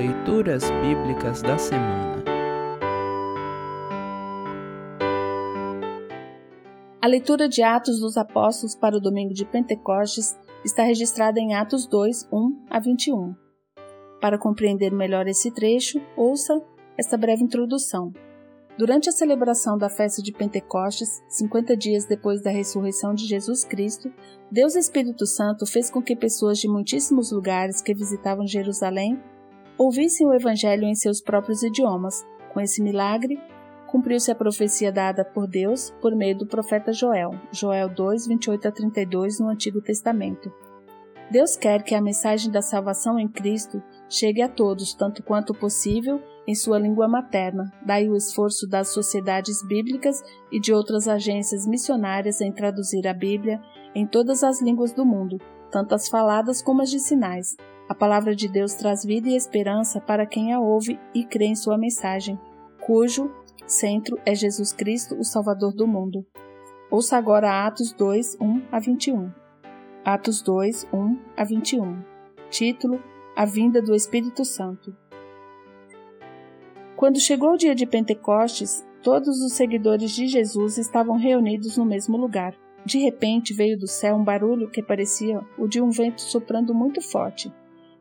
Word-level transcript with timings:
Leituras 0.00 0.64
Bíblicas 0.80 1.42
da 1.42 1.58
Semana 1.58 2.24
A 7.02 7.06
leitura 7.06 7.46
de 7.46 7.62
Atos 7.62 8.00
dos 8.00 8.16
Apóstolos 8.16 8.74
para 8.74 8.96
o 8.96 9.00
domingo 9.00 9.34
de 9.34 9.44
Pentecostes 9.44 10.34
está 10.64 10.84
registrada 10.84 11.38
em 11.38 11.54
Atos 11.54 11.86
2, 11.86 12.30
1 12.32 12.64
a 12.70 12.80
21. 12.80 13.34
Para 14.22 14.38
compreender 14.38 14.90
melhor 14.90 15.26
esse 15.26 15.50
trecho, 15.50 16.00
ouça 16.16 16.58
esta 16.96 17.18
breve 17.18 17.44
introdução. 17.44 18.10
Durante 18.78 19.10
a 19.10 19.12
celebração 19.12 19.76
da 19.76 19.90
festa 19.90 20.22
de 20.22 20.32
Pentecostes, 20.32 21.22
50 21.28 21.76
dias 21.76 22.06
depois 22.06 22.40
da 22.40 22.50
ressurreição 22.50 23.12
de 23.12 23.26
Jesus 23.26 23.64
Cristo, 23.64 24.10
Deus 24.50 24.74
Espírito 24.76 25.26
Santo 25.26 25.66
fez 25.66 25.90
com 25.90 26.00
que 26.00 26.16
pessoas 26.16 26.58
de 26.58 26.68
muitíssimos 26.68 27.30
lugares 27.30 27.82
que 27.82 27.92
visitavam 27.92 28.46
Jerusalém 28.46 29.20
ouvissem 29.80 30.26
o 30.26 30.34
Evangelho 30.34 30.84
em 30.84 30.94
seus 30.94 31.22
próprios 31.22 31.62
idiomas. 31.62 32.22
Com 32.52 32.60
esse 32.60 32.82
milagre, 32.82 33.40
cumpriu-se 33.86 34.30
a 34.30 34.34
profecia 34.34 34.92
dada 34.92 35.24
por 35.24 35.46
Deus 35.46 35.90
por 36.02 36.14
meio 36.14 36.36
do 36.36 36.46
profeta 36.46 36.92
Joel, 36.92 37.30
Joel 37.50 37.88
2, 37.88 38.26
28 38.26 38.68
a 38.68 38.72
32, 38.72 39.40
no 39.40 39.48
Antigo 39.48 39.80
Testamento. 39.80 40.52
Deus 41.30 41.56
quer 41.56 41.82
que 41.82 41.94
a 41.94 42.02
mensagem 42.02 42.50
da 42.50 42.60
salvação 42.60 43.18
em 43.18 43.26
Cristo 43.26 43.82
chegue 44.06 44.42
a 44.42 44.48
todos, 44.50 44.92
tanto 44.92 45.22
quanto 45.22 45.54
possível, 45.54 46.20
em 46.46 46.54
sua 46.54 46.78
língua 46.78 47.08
materna. 47.08 47.72
Daí 47.86 48.06
o 48.06 48.16
esforço 48.16 48.68
das 48.68 48.88
sociedades 48.88 49.66
bíblicas 49.66 50.22
e 50.52 50.60
de 50.60 50.74
outras 50.74 51.08
agências 51.08 51.66
missionárias 51.66 52.42
em 52.42 52.52
traduzir 52.52 53.08
a 53.08 53.14
Bíblia 53.14 53.62
em 53.94 54.06
todas 54.06 54.44
as 54.44 54.60
línguas 54.60 54.92
do 54.92 55.06
mundo, 55.06 55.38
tanto 55.70 55.94
as 55.94 56.08
faladas 56.08 56.60
como 56.60 56.82
as 56.82 56.90
de 56.90 56.98
sinais. 56.98 57.56
A 57.88 57.94
palavra 57.94 58.34
de 58.34 58.48
Deus 58.48 58.74
traz 58.74 59.04
vida 59.04 59.28
e 59.28 59.36
esperança 59.36 60.00
para 60.00 60.26
quem 60.26 60.52
a 60.52 60.60
ouve 60.60 60.98
e 61.14 61.24
crê 61.24 61.46
em 61.46 61.56
sua 61.56 61.78
mensagem, 61.78 62.38
cujo 62.80 63.30
centro 63.66 64.18
é 64.26 64.34
Jesus 64.34 64.72
Cristo, 64.72 65.16
o 65.16 65.24
Salvador 65.24 65.72
do 65.72 65.86
mundo. 65.86 66.26
Ouça 66.90 67.16
agora 67.16 67.66
Atos 67.66 67.92
2, 67.92 68.36
1 68.40 68.62
a 68.72 68.80
21. 68.80 69.32
Atos 70.04 70.42
2, 70.42 70.88
1 70.92 71.18
a 71.36 71.44
21. 71.44 72.02
Título: 72.50 73.00
A 73.36 73.44
vinda 73.44 73.80
do 73.80 73.94
Espírito 73.94 74.44
Santo. 74.44 74.96
Quando 76.96 77.20
chegou 77.20 77.52
o 77.52 77.56
dia 77.56 77.74
de 77.74 77.86
Pentecostes, 77.86 78.84
todos 79.02 79.40
os 79.40 79.52
seguidores 79.52 80.10
de 80.10 80.26
Jesus 80.26 80.78
estavam 80.78 81.16
reunidos 81.16 81.76
no 81.76 81.84
mesmo 81.84 82.16
lugar. 82.16 82.54
De 82.84 82.98
repente 82.98 83.52
veio 83.52 83.78
do 83.78 83.86
céu 83.86 84.16
um 84.16 84.24
barulho 84.24 84.70
que 84.70 84.82
parecia 84.82 85.40
o 85.58 85.68
de 85.68 85.80
um 85.80 85.90
vento 85.90 86.22
soprando 86.22 86.74
muito 86.74 87.00
forte, 87.00 87.52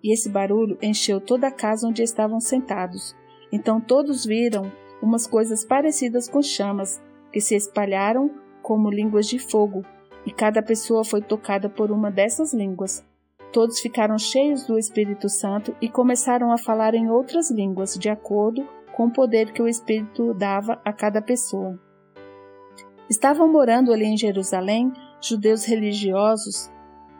e 0.03 0.13
esse 0.13 0.29
barulho 0.29 0.77
encheu 0.81 1.19
toda 1.19 1.47
a 1.47 1.51
casa 1.51 1.87
onde 1.87 2.01
estavam 2.01 2.39
sentados. 2.39 3.15
Então 3.51 3.81
todos 3.81 4.25
viram 4.25 4.71
umas 5.01 5.27
coisas 5.27 5.63
parecidas 5.65 6.27
com 6.27 6.41
chamas, 6.41 7.01
que 7.31 7.41
se 7.41 7.55
espalharam 7.55 8.31
como 8.61 8.89
línguas 8.89 9.27
de 9.27 9.39
fogo, 9.39 9.83
e 10.25 10.31
cada 10.31 10.61
pessoa 10.61 11.03
foi 11.03 11.21
tocada 11.21 11.69
por 11.69 11.91
uma 11.91 12.09
dessas 12.09 12.53
línguas. 12.53 13.03
Todos 13.51 13.79
ficaram 13.79 14.17
cheios 14.17 14.65
do 14.65 14.77
Espírito 14.77 15.27
Santo 15.27 15.75
e 15.81 15.89
começaram 15.89 16.51
a 16.51 16.57
falar 16.57 16.93
em 16.93 17.09
outras 17.09 17.49
línguas, 17.49 17.95
de 17.95 18.09
acordo 18.09 18.67
com 18.95 19.07
o 19.07 19.11
poder 19.11 19.51
que 19.51 19.61
o 19.61 19.67
Espírito 19.67 20.33
dava 20.33 20.79
a 20.85 20.93
cada 20.93 21.21
pessoa. 21.21 21.79
Estavam 23.09 23.51
morando 23.51 23.91
ali 23.91 24.05
em 24.05 24.17
Jerusalém 24.17 24.93
judeus 25.21 25.65
religiosos 25.65 26.71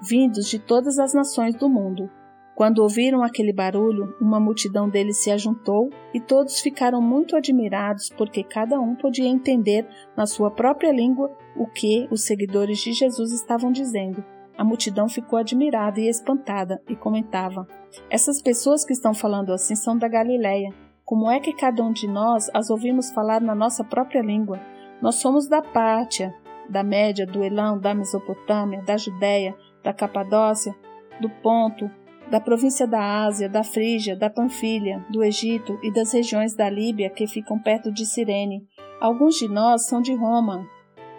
vindos 0.01 0.47
de 0.47 0.59
todas 0.59 0.97
as 0.97 1.13
nações 1.13 1.55
do 1.55 1.69
mundo. 1.69 2.09
Quando 2.55 2.79
ouviram 2.79 3.23
aquele 3.23 3.53
barulho, 3.53 4.13
uma 4.19 4.39
multidão 4.39 4.89
deles 4.89 5.17
se 5.17 5.31
ajuntou 5.31 5.89
e 6.13 6.19
todos 6.19 6.59
ficaram 6.59 7.01
muito 7.01 7.35
admirados 7.35 8.09
porque 8.17 8.43
cada 8.43 8.79
um 8.79 8.95
podia 8.95 9.27
entender 9.27 9.87
na 10.15 10.25
sua 10.25 10.51
própria 10.51 10.91
língua 10.91 11.31
o 11.55 11.65
que 11.67 12.07
os 12.11 12.23
seguidores 12.23 12.79
de 12.79 12.91
Jesus 12.91 13.31
estavam 13.31 13.71
dizendo. 13.71 14.23
A 14.57 14.63
multidão 14.63 15.07
ficou 15.07 15.39
admirada 15.39 16.01
e 16.01 16.09
espantada 16.09 16.81
e 16.89 16.95
comentava: 16.97 17.65
Essas 18.09 18.41
pessoas 18.41 18.83
que 18.83 18.91
estão 18.91 19.13
falando 19.13 19.53
assim 19.53 19.75
são 19.75 19.97
da 19.97 20.09
Galileia. 20.09 20.73
Como 21.05 21.31
é 21.31 21.39
que 21.39 21.53
cada 21.53 21.81
um 21.81 21.93
de 21.93 22.07
nós 22.07 22.51
as 22.53 22.69
ouvimos 22.69 23.09
falar 23.09 23.39
na 23.39 23.55
nossa 23.55 23.85
própria 23.85 24.21
língua? 24.21 24.59
Nós 25.01 25.15
somos 25.15 25.47
da 25.47 25.61
Pátia, 25.61 26.33
da 26.69 26.83
Média, 26.83 27.25
do 27.25 27.43
Elão, 27.43 27.79
da 27.79 27.93
Mesopotâmia, 27.93 28.81
da 28.83 28.97
Judéia, 28.97 29.55
da 29.83 29.93
Capadócia, 29.93 30.75
do 31.21 31.29
Ponto, 31.29 31.89
da 32.29 32.39
província 32.39 32.85
da 32.85 33.23
Ásia, 33.25 33.49
da 33.49 33.63
Frígia, 33.63 34.15
da 34.15 34.29
Panfilha, 34.29 35.03
do 35.09 35.23
Egito 35.23 35.79
e 35.81 35.91
das 35.91 36.11
regiões 36.11 36.53
da 36.53 36.69
Líbia 36.69 37.09
que 37.09 37.25
ficam 37.25 37.57
perto 37.57 37.91
de 37.91 38.05
Cirene. 38.05 38.67
Alguns 39.01 39.35
de 39.35 39.47
nós 39.47 39.87
são 39.87 40.01
de 40.01 40.13
Roma. 40.13 40.67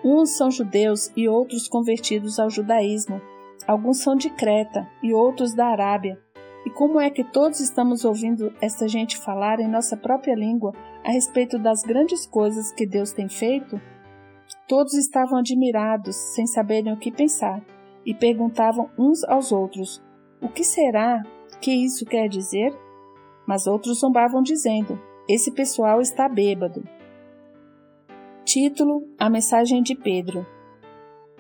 Uns 0.05 0.37
são 0.37 0.51
judeus 0.51 1.11
e 1.17 1.29
outros 1.29 1.67
convertidos 1.67 2.39
ao 2.39 2.49
judaísmo. 2.49 3.21
Alguns 3.67 4.03
são 4.03 4.15
de 4.15 4.31
Creta 4.31 4.89
e 5.03 5.13
outros 5.13 5.55
da 5.55 5.67
Arábia. 5.67 6.19
E 6.65 6.71
como 6.71 7.01
é 7.01 7.09
que 7.09 7.25
todos 7.25 7.61
estamos 7.61 8.05
ouvindo 8.05 8.53
esta 8.61 8.87
gente 8.87 9.17
falar 9.17 9.61
em 9.61 9.69
nossa 9.69 9.97
própria 9.97 10.35
língua 10.35 10.73
a 11.05 11.11
respeito 11.11 11.59
das 11.59 11.83
grandes 11.83 12.27
coisas 12.27 12.71
que 12.73 12.87
Deus 12.87 13.13
tem 13.13 13.29
feito? 13.29 13.81
Todos 14.69 14.95
estavam 14.95 15.39
admirados, 15.39 16.15
sem 16.35 16.47
saberem 16.47 16.93
o 16.93 16.99
que 16.99 17.11
pensar, 17.11 17.63
e 18.05 18.15
perguntavam 18.15 18.91
uns 18.99 19.25
aos 19.25 19.53
outros: 19.53 20.03
o 20.41 20.49
que 20.49 20.65
será 20.65 21.23
que 21.61 21.73
isso 21.73 22.05
quer 22.07 22.29
dizer? 22.29 22.73
Mas 23.47 23.67
outros 23.67 24.01
zombavam, 24.01 24.43
dizendo: 24.43 24.99
Esse 25.29 25.51
pessoal 25.51 26.01
está 26.01 26.29
bêbado. 26.29 26.83
Título: 28.45 29.07
A 29.19 29.29
mensagem 29.29 29.83
de 29.83 29.95
Pedro. 29.95 30.47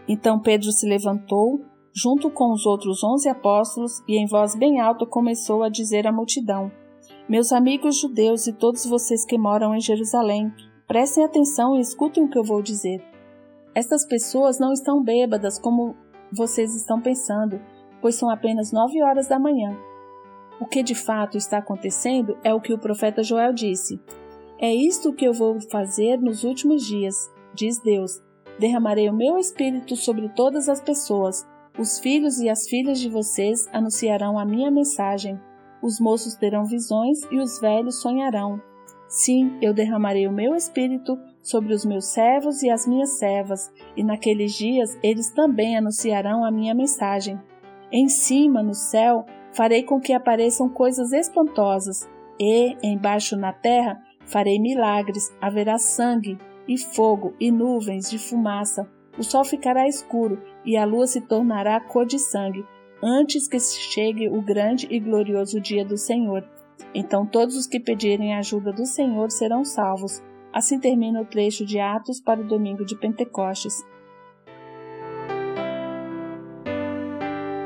Então 0.06 0.40
Pedro 0.40 0.70
se 0.72 0.86
levantou, 0.86 1.64
junto 1.94 2.30
com 2.30 2.52
os 2.52 2.66
outros 2.66 3.02
onze 3.02 3.28
apóstolos, 3.28 4.02
e 4.06 4.16
em 4.16 4.26
voz 4.26 4.54
bem 4.54 4.80
alta 4.80 5.06
começou 5.06 5.62
a 5.62 5.68
dizer 5.68 6.06
à 6.06 6.12
multidão: 6.12 6.70
Meus 7.28 7.52
amigos 7.52 8.00
judeus 8.00 8.46
e 8.46 8.52
todos 8.52 8.86
vocês 8.86 9.24
que 9.24 9.38
moram 9.38 9.74
em 9.74 9.80
Jerusalém, 9.80 10.52
prestem 10.86 11.24
atenção 11.24 11.76
e 11.76 11.80
escutem 11.80 12.24
o 12.24 12.28
que 12.28 12.38
eu 12.38 12.44
vou 12.44 12.62
dizer. 12.62 13.04
Estas 13.74 14.06
pessoas 14.06 14.58
não 14.58 14.72
estão 14.72 15.02
bêbadas 15.02 15.58
como 15.58 15.94
vocês 16.32 16.74
estão 16.74 17.00
pensando 17.00 17.60
pois 18.00 18.14
são 18.14 18.30
apenas 18.30 18.72
nove 18.72 19.02
horas 19.02 19.28
da 19.28 19.38
manhã. 19.38 19.76
O 20.60 20.66
que 20.66 20.82
de 20.82 20.94
fato 20.94 21.36
está 21.36 21.58
acontecendo 21.58 22.36
é 22.42 22.52
o 22.52 22.60
que 22.60 22.72
o 22.72 22.78
profeta 22.78 23.22
Joel 23.22 23.52
disse: 23.52 24.00
É 24.58 24.72
isto 24.72 25.12
que 25.12 25.26
eu 25.26 25.32
vou 25.32 25.60
fazer 25.70 26.18
nos 26.18 26.44
últimos 26.44 26.84
dias, 26.86 27.14
diz 27.54 27.78
Deus. 27.78 28.20
Derramarei 28.58 29.08
o 29.08 29.16
meu 29.16 29.38
espírito 29.38 29.96
sobre 29.96 30.28
todas 30.30 30.68
as 30.68 30.80
pessoas. 30.80 31.46
Os 31.80 31.98
filhos 31.98 32.38
e 32.38 32.50
as 32.50 32.68
filhas 32.68 33.00
de 33.00 33.08
vocês 33.08 33.66
anunciarão 33.72 34.38
a 34.38 34.44
minha 34.44 34.70
mensagem. 34.70 35.40
Os 35.82 35.98
moços 35.98 36.34
terão 36.34 36.66
visões 36.66 37.20
e 37.30 37.38
os 37.38 37.58
velhos 37.58 38.02
sonharão. 38.02 38.60
Sim, 39.08 39.56
eu 39.62 39.72
derramarei 39.72 40.28
o 40.28 40.32
meu 40.32 40.54
espírito 40.54 41.18
sobre 41.42 41.72
os 41.72 41.82
meus 41.86 42.04
servos 42.12 42.62
e 42.62 42.68
as 42.68 42.86
minhas 42.86 43.18
servas, 43.18 43.72
e 43.96 44.04
naqueles 44.04 44.52
dias 44.52 44.98
eles 45.02 45.30
também 45.30 45.74
anunciarão 45.74 46.44
a 46.44 46.50
minha 46.50 46.74
mensagem. 46.74 47.40
Em 47.90 48.10
cima, 48.10 48.62
no 48.62 48.74
céu, 48.74 49.24
farei 49.50 49.82
com 49.82 49.98
que 49.98 50.12
apareçam 50.12 50.68
coisas 50.68 51.14
espantosas, 51.14 52.06
e, 52.38 52.76
embaixo 52.82 53.38
na 53.38 53.54
terra, 53.54 53.98
farei 54.26 54.58
milagres, 54.58 55.34
haverá 55.40 55.78
sangue, 55.78 56.36
e 56.68 56.76
fogo, 56.76 57.32
e 57.40 57.50
nuvens 57.50 58.10
de 58.10 58.18
fumaça. 58.18 58.86
O 59.18 59.22
sol 59.22 59.44
ficará 59.44 59.86
escuro, 59.86 60.42
e 60.64 60.76
a 60.76 60.84
lua 60.84 61.06
se 61.06 61.20
tornará 61.20 61.80
cor 61.80 62.06
de 62.06 62.18
sangue, 62.18 62.64
antes 63.02 63.48
que 63.48 63.58
chegue 63.58 64.28
o 64.28 64.42
grande 64.42 64.86
e 64.90 65.00
glorioso 65.00 65.60
dia 65.60 65.84
do 65.84 65.96
Senhor. 65.96 66.44
Então 66.94 67.26
todos 67.26 67.56
os 67.56 67.66
que 67.66 67.80
pedirem 67.80 68.34
a 68.34 68.38
ajuda 68.38 68.72
do 68.72 68.86
Senhor 68.86 69.30
serão 69.30 69.64
salvos. 69.64 70.22
Assim 70.52 70.78
termina 70.78 71.20
o 71.20 71.26
trecho 71.26 71.64
de 71.64 71.78
Atos 71.78 72.20
para 72.20 72.40
o 72.40 72.46
domingo 72.46 72.84
de 72.84 72.96
Pentecostes. 72.96 73.84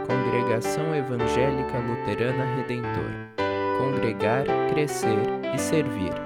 Congregação 0.06 0.94
Evangélica 0.94 1.78
Luterana 1.78 2.56
Redentor 2.56 3.34
Congregar, 3.78 4.44
Crescer 4.70 5.18
e 5.54 5.58
Servir. 5.58 6.23